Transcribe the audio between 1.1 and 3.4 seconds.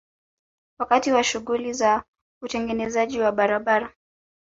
wa shughuli za utengenezaji wa